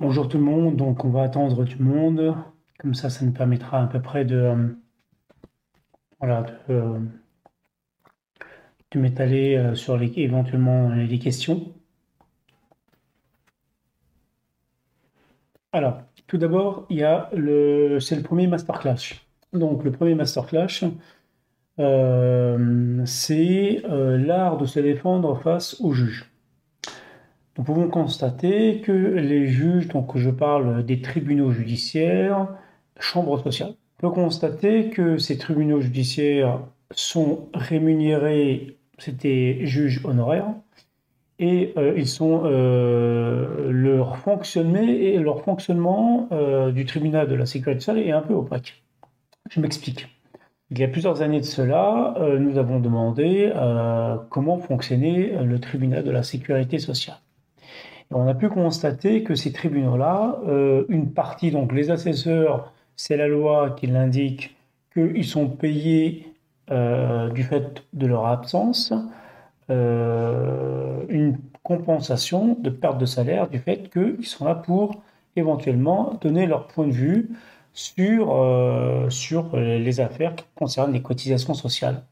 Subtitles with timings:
[0.00, 2.34] Bonjour tout le monde, donc on va attendre du monde.
[2.80, 4.36] Comme ça, ça nous permettra à peu près de,
[6.20, 6.98] euh, euh,
[8.96, 11.72] m'étaler euh, sur éventuellement les questions.
[15.72, 19.14] Alors, tout d'abord, il y a le, c'est le premier masterclass.
[19.52, 20.90] Donc, le premier masterclass,
[23.06, 26.33] c'est l'art de se défendre face aux juges.
[27.56, 32.48] Nous pouvons constater que les juges, donc je parle des tribunaux judiciaires,
[32.98, 36.60] chambres sociales, on peut constater que ces tribunaux judiciaires
[36.90, 40.52] sont rémunérés, c'était juges honoraires,
[41.38, 47.46] et euh, ils sont euh, leur fonctionnement et leur fonctionnement euh, du tribunal de la
[47.46, 48.82] sécurité sociale est un peu opaque.
[49.50, 50.08] Je m'explique.
[50.70, 53.52] Il y a plusieurs années de cela, nous avons demandé
[54.30, 57.18] comment fonctionnait le tribunal de la sécurité sociale.
[58.14, 60.40] On a pu constater que ces tribunaux-là,
[60.88, 64.56] une partie, donc les assesseurs, c'est la loi qui l'indique,
[64.92, 66.32] qu'ils sont payés
[66.70, 68.92] du fait de leur absence.
[69.70, 75.02] Euh, une compensation de perte de salaire du fait qu'ils sont là pour
[75.36, 77.30] éventuellement donner leur point de vue
[77.72, 79.08] sur, euh,
[79.52, 82.02] les affaires qui concernent les cotisations sociales.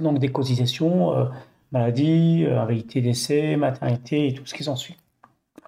[0.00, 1.26] Donc des cotisations euh,
[1.70, 4.96] maladie, invalidité d'essai, maternité et tout ce qui s'ensuit.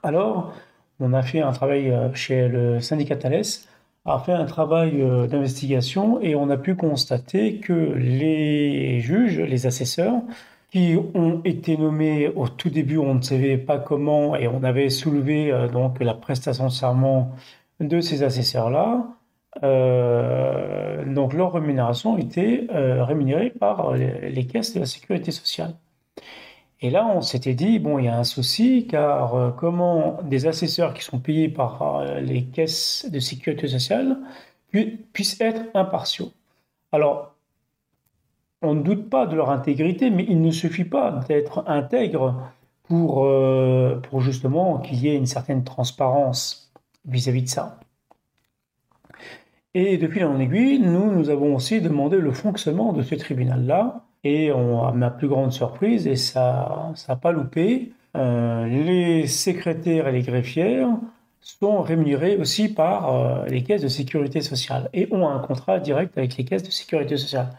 [0.05, 0.53] Alors,
[1.01, 3.43] on a fait un travail chez le syndicat Thales,
[4.05, 10.21] a fait un travail d'investigation et on a pu constater que les juges, les assesseurs,
[10.75, 14.91] qui ont été nommés au tout début, on ne savait pas comment, et on avait
[14.91, 17.31] soulevé euh, donc la prestation de serment
[17.79, 19.07] de ces assesseurs-là.
[19.63, 25.75] Euh, donc leur rémunération était euh, rémunérée par les, caisses de la sécurité sociale.
[26.85, 30.93] Et là, on s'était dit, bon, il y a un souci, car comment des assesseurs
[30.93, 34.19] qui sont payés par les caisses de sécurité sociale
[35.15, 36.31] puissent être impartiaux
[36.93, 37.35] Alors,
[38.61, 42.53] on ne doute pas de leur intégrité, mais il ne suffit pas d'être intègre
[42.85, 46.71] pour, euh, justement qu'il y ait une certaine transparence
[47.07, 47.81] vis-à-vis de ça.
[49.75, 54.05] Et depuis l'an aiguille, nous, nous avons aussi demandé le fonctionnement de ce tribunal-là.
[54.25, 60.13] Et à ma plus grande surprise, et ça n'a pas loupé, euh, les secrétaires et
[60.13, 60.89] les greffières
[61.41, 66.17] sont rémunérés aussi par euh, les caisses de sécurité sociale et ont un contrat direct
[66.17, 67.51] avec les caisses de sécurité sociale.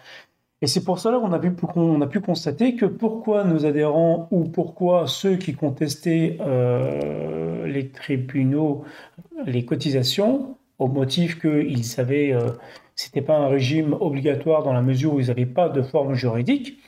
[0.62, 5.36] Et c'est pour cela qu'on a, pu, constater que pourquoi nos adhérents ou pourquoi ceux
[5.36, 8.84] qui contestaient euh, les tribunaux,
[9.46, 12.50] les cotisations, au motif qu'ils savaient euh,
[12.96, 16.80] c'était pas un régime obligatoire dans la mesure où ils n'avaient pas de forme juridique,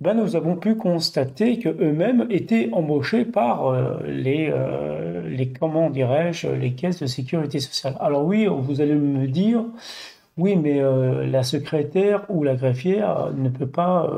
[0.00, 6.48] ben nous avons pu constater qu'eux-mêmes étaient embauchés par euh, les, euh, les, comment dirais-je,
[6.48, 7.96] les caisses de sécurité sociale.
[7.98, 9.64] Alors oui, vous allez me dire,
[10.36, 14.08] oui, mais euh, la secrétaire ou la greffière ne peut pas,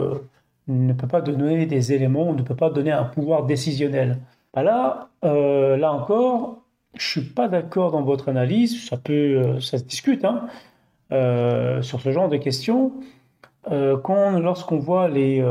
[0.68, 4.18] ne peut pas donner des éléments, ne peut pas donner un pouvoir décisionnel.
[4.52, 6.58] Bah là, là encore,
[6.94, 8.86] je suis pas d'accord dans votre analyse.
[8.86, 10.46] Ça peut, ça se discute hein,
[11.10, 12.92] sur ce genre de questions.
[13.64, 15.44] quand, lorsqu'on voit les,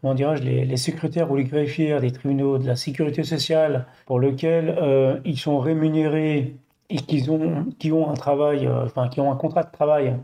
[0.00, 4.76] comment dirais-je, les, secrétaires ou les greffières des tribunaux de la sécurité sociale pour lesquels
[5.24, 6.54] ils sont rémunérés
[6.90, 10.16] et qui ont, qui ont un travail, euh, enfin, qui ont un contrat de travail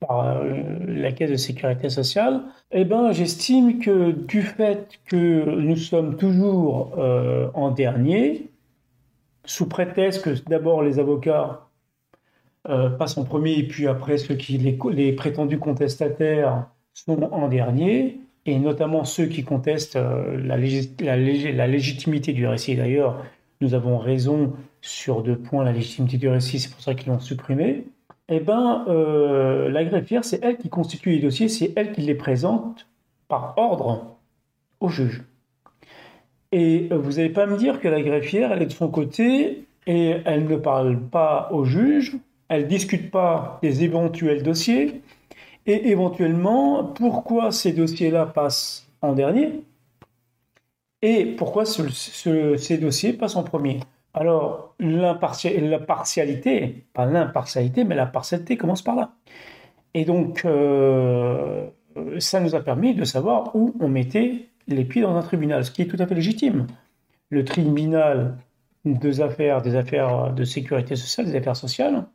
[0.00, 5.76] par euh, la caisse de sécurité sociale, eh ben, j'estime que du fait que nous
[5.76, 8.50] sommes toujours euh, en dernier,
[9.44, 11.67] sous prétexte que d'abord les avocats
[12.98, 18.58] passent en premier et puis après ceux qui les, prétendus contestataires sont en dernier, et
[18.58, 22.76] notamment ceux qui contestent la, la, légitimité du récit.
[22.76, 23.22] D'ailleurs,
[23.60, 27.20] nous avons raison sur deux points, la légitimité du récit, c'est pour ça qu'ils l'ont
[27.20, 27.86] supprimé,
[28.28, 32.14] eh ben, euh, la greffière, c'est elle qui constitue les dossiers, c'est elle qui les
[32.14, 32.86] présente
[33.26, 34.18] par ordre
[34.80, 35.24] au juge.
[36.52, 40.16] Et vous n'allez pas me dire que la greffière, elle est de son côté et
[40.24, 42.18] elle ne parle pas au juge,
[42.48, 45.02] elle ne discute pas des éventuels dossiers,
[45.66, 49.62] et éventuellement, pourquoi ces dossiers-là passent en dernier,
[51.02, 53.80] et pourquoi ces dossiers passent en premier?
[54.14, 59.12] Alors, la partialité, pas l'impartialité, mais la partialité commence par là.
[59.94, 61.68] Et donc, euh,
[62.18, 65.70] ça nous a permis de savoir où on mettait les pieds dans un tribunal, ce
[65.70, 66.66] qui est tout à fait légitime.
[67.30, 68.38] Le tribunal
[68.84, 72.06] des affaires, des affaires de sécurité sociale, des affaires sociales,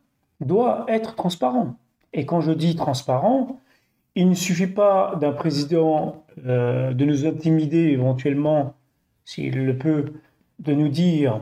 [0.46, 1.76] doit être transparent.
[2.12, 3.60] Et quand je dis transparent,
[4.14, 8.74] il ne suffit pas d'un président euh, de nous intimider éventuellement,
[9.24, 10.12] s'il le peut,
[10.60, 11.40] de nous dire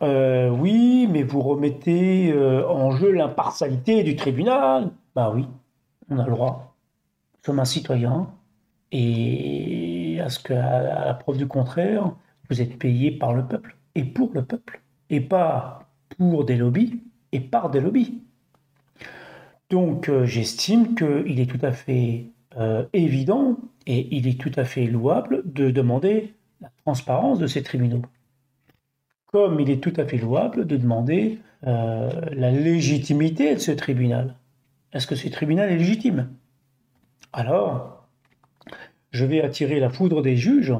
[0.00, 4.90] Euh, oui, mais vous remettez euh, en jeu l'impartialité du tribunal.
[5.14, 5.46] Bah oui,
[6.08, 6.76] on a le droit.
[7.44, 8.28] Sommes un citoyen.
[8.92, 12.12] Et à, ce que, à la preuve du contraire,
[12.48, 14.80] vous êtes payé par le peuple et pour le peuple.
[15.10, 17.00] Et pas pour des lobbies
[17.32, 18.22] et par des lobbies.
[19.70, 22.26] Donc euh, j'estime qu'il est tout à fait
[22.92, 28.02] évident et il est tout à fait louable de demander la transparence de ces tribunaux
[29.32, 34.34] comme il est tout à fait louable de demander euh, la légitimité de ce tribunal.
[34.92, 36.30] Est-ce que ce tribunal est légitime?
[37.32, 38.06] Alors,
[39.10, 40.74] je vais attirer la foudre des juges,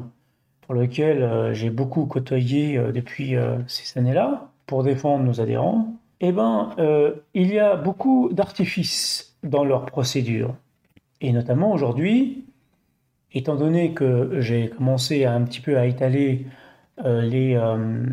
[0.62, 3.34] pour lequel euh, j'ai beaucoup côtoyé euh, depuis
[3.66, 5.94] ces années-là, pour défendre nos adhérents.
[6.20, 6.70] Eh bien,
[7.34, 10.54] il y a beaucoup d'artifices dans leur procédure.
[11.20, 12.44] Et notamment aujourd'hui,
[13.32, 16.46] étant donné que j'ai commencé un petit peu à étaler
[17.04, 18.04] euh, les, euh,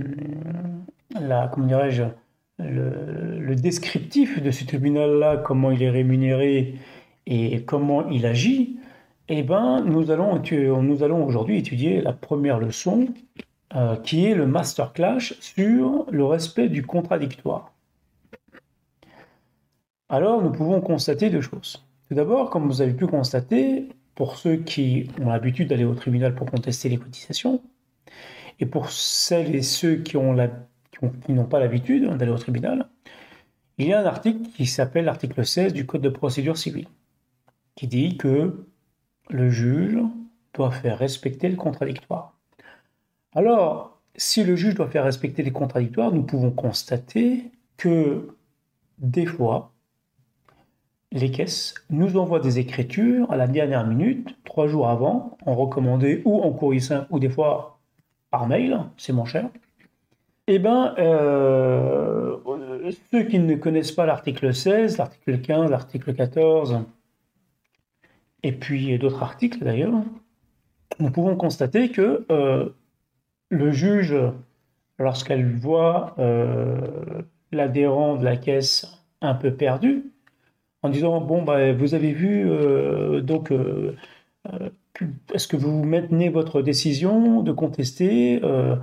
[1.20, 2.04] la, comment dirais-je,
[2.60, 6.76] le, descriptif de ce tribunal-là, comment il est rémunéré
[7.26, 8.78] et comment il agit,
[9.30, 10.42] eh ben, nous allons,
[10.82, 13.08] nous allons aujourd'hui étudier la première leçon,
[13.76, 17.72] euh, qui est le masterclass sur le respect du contradictoire.
[20.10, 21.84] Alors, nous pouvons constater deux choses.
[22.08, 26.36] Tout d'abord, comme vous avez pu constater, pour ceux qui ont l'habitude d'aller au tribunal
[26.36, 27.62] pour contester les cotisations,
[28.60, 32.88] et pour celles et ceux qui n'ont pas l'habitude d'aller au tribunal,
[33.78, 36.88] il y a un article qui s'appelle l'article 16 du Code de procédure civile,
[37.76, 38.66] qui dit que
[39.30, 39.98] le juge
[40.54, 42.38] doit faire respecter le contradictoire.
[43.34, 48.38] Alors, si le juge doit faire respecter les contradictoires, nous pouvons constater que
[49.00, 49.74] des fois,
[51.16, 56.22] les caisses nous envoient des écritures à la dernière minute, trois jours avant, en recommandé
[56.26, 57.80] ou en courrier simple, ou des fois
[58.32, 59.50] par mail, c'est mon cher,
[60.48, 62.36] eh bien, euh,
[63.12, 66.82] ceux qui ne connaissent pas l'article 16, l'article 15, l'article 14,
[68.44, 70.04] et puis d'autres articles d'ailleurs,
[71.00, 72.70] nous pouvons constater que euh,
[73.50, 74.16] le juge,
[75.00, 77.22] lorsqu'elle voit euh,
[77.54, 80.12] l'adhérent de la caisse un peu perdu,
[80.86, 82.48] en disant bon bah, vous avez vu
[83.24, 83.52] donc
[85.34, 88.76] est-ce que vous maintenez votre décision de contester euh,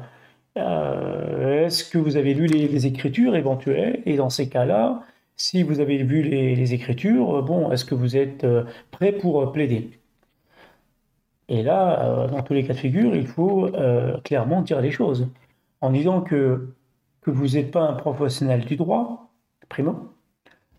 [0.59, 4.03] euh, Est-ce que vous avez lu les, écritures éventuelles?
[4.07, 5.03] Et dans ces cas-là,
[5.37, 8.47] si vous avez vu les, écritures, euh, bon, est-ce que vous êtes
[8.91, 9.91] prêt pour plaider?
[11.49, 13.71] Et là, dans tous les cas de figure, il faut
[14.25, 15.29] clairement dire les choses
[15.81, 16.75] en disant que,
[17.21, 19.31] que vous n'êtes pas un professionnel du droit,
[19.69, 20.13] primo,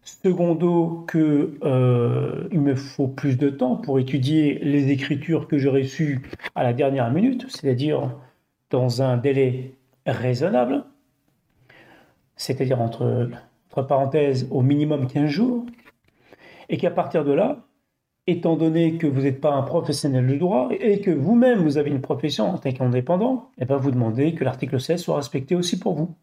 [0.04, 5.70] Secondo, que euh, il me faut plus de temps pour étudier les écritures que j'ai
[5.70, 6.22] reçues
[6.56, 8.12] à la dernière minute, c'est-à-dire
[8.70, 10.84] dans un délai raisonnable,
[12.36, 13.30] c'est-à-dire entre,
[13.72, 15.66] entre parenthèses au minimum 15 jours,
[16.68, 17.66] et qu'à partir de là,
[18.28, 21.90] étant donné que vous n'êtes pas un professionnel du droit et que vous-même vous avez
[21.90, 25.56] une profession en tant qu'indépendant, et eh bien vous demandez que l'article 16 soit respecté
[25.56, 26.16] aussi pour vous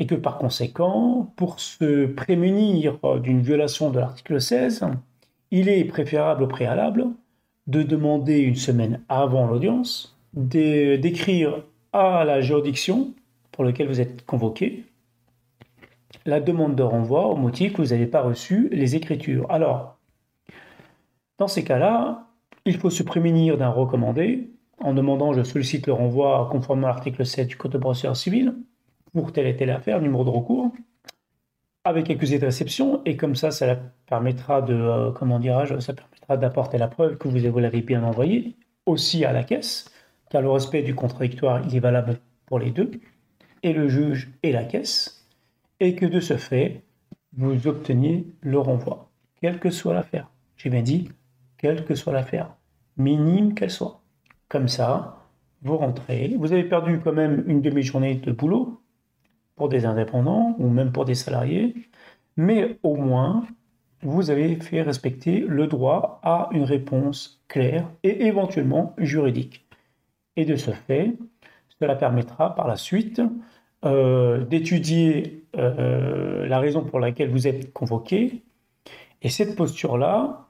[0.00, 4.86] et que par conséquent, pour se prémunir d'une violation de l'article 16,
[5.50, 7.08] il est préférable au préalable
[7.66, 11.62] de demander une semaine avant l'audience d'écrire
[11.92, 13.12] à la juridiction
[13.52, 14.84] pour laquelle vous êtes convoqué
[16.24, 19.46] la demande de renvoi au motif que vous n'avez pas reçu les écritures.
[19.50, 19.98] Alors,
[21.38, 22.26] dans ces cas-là,
[22.64, 27.26] il faut se prémunir d'un recommandé en demandant je sollicite le renvoi conformément à l'article
[27.26, 28.54] 7 du Code de procédure civile
[29.12, 30.72] pour telle et telle affaire, numéro de recours,
[31.84, 32.48] avec accusé de
[33.06, 33.76] et comme ça, ça
[34.06, 38.56] permettra de, euh, comment dirais-je, ça permettra d'apporter la preuve que vous, l'avez bien envoyé,
[38.86, 39.90] aussi à la caisse,
[40.28, 42.90] car le respect du contradictoire, il est valable pour les deux,
[43.62, 45.26] et le juge et la caisse,
[45.80, 46.82] et que de ce fait,
[47.36, 50.28] vous obteniez le renvoi, quelle que soit l'affaire.
[50.56, 51.08] J'ai bien dit,
[51.56, 52.54] quelle que soit l'affaire,
[52.96, 54.02] minime qu'elle soit.
[54.48, 55.20] Comme ça,
[55.62, 58.80] vous rentrez, vous avez perdu quand même une demi-journée de boulot,
[59.60, 61.74] pour des indépendants ou même pour des salariés,
[62.38, 63.44] mais au moins
[64.00, 69.66] vous avez fait respecter le droit à une réponse claire et éventuellement juridique.
[70.36, 71.12] Et de ce fait,
[71.78, 73.20] cela permettra par la suite
[73.84, 78.42] euh, d'étudier euh, la raison pour laquelle vous êtes convoqué.
[79.20, 80.48] Et cette posture-là,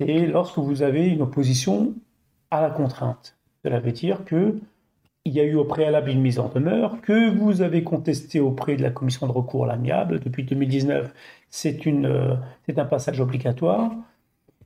[0.00, 1.94] c'est lorsque vous avez une opposition
[2.50, 3.38] à la contrainte.
[3.62, 4.58] Cela veut dire que
[5.24, 8.76] il y a eu au préalable une mise en demeure que vous avez contesté auprès
[8.76, 11.12] de la commission de recours à l'amiable depuis 2019.
[11.50, 12.36] C'est euh,
[12.68, 13.92] un passage obligatoire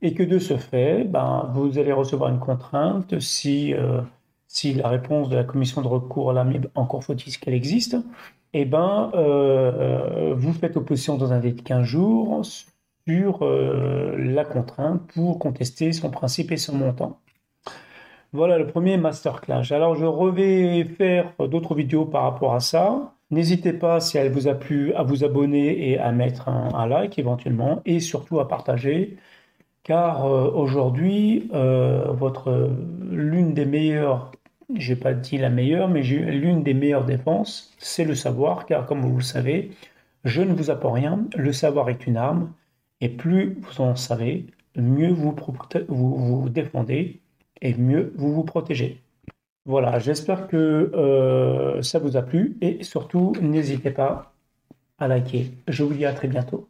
[0.01, 4.01] et que de ce fait, ben, vous allez recevoir une contrainte si, euh,
[4.47, 7.97] si la réponse de la commission de recours à l'amiable, encore faut-il qu'elle existe,
[8.53, 12.41] eh ben, euh, vous faites opposition dans un délai de 15 jours
[13.05, 17.19] sur la contrainte pour contester son principe et son montant.
[18.33, 19.71] Voilà le premier masterclass.
[19.71, 23.13] Alors je vais faire d'autres vidéos par rapport à ça.
[23.31, 27.17] N'hésitez pas, si elle vous a plu, à vous abonner et à mettre un, like
[27.17, 29.17] éventuellement, et surtout à partager,
[29.83, 32.69] car euh, aujourd'hui, votre
[33.11, 34.31] l'une des meilleures
[34.75, 39.01] j'ai pas dit la meilleure, mais l'une des meilleures défenses, c'est le savoir, car comme
[39.01, 39.71] vous le savez,
[40.23, 42.51] je ne vous apprends rien, le savoir est une arme,
[43.01, 45.35] et plus vous en savez, mieux vous
[45.89, 47.21] vous, défendez,
[47.63, 49.01] et mieux vous vous protégez.
[49.65, 54.33] Voilà, j'espère que euh, ça vous a plu, et surtout, n'hésitez pas
[54.99, 55.51] à liker.
[55.67, 56.69] Je vous dis à très bientôt.